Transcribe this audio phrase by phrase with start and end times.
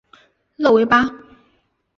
[0.55, 1.05] 勒维巴。